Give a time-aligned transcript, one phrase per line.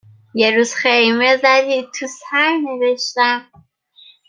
[0.33, 3.51] یه روز خیمه زدی تو سرنوشتم